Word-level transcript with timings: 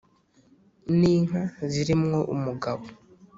n’inka 0.99 1.41
ziri 1.71 1.93
mwo 2.03 2.19
umugabo 2.33 2.85